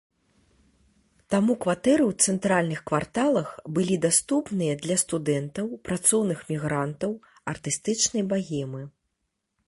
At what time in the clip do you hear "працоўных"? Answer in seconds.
5.89-6.39